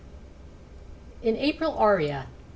AN 1.23 1.35
APRIL 1.37 1.77
ARIA. 1.77 2.25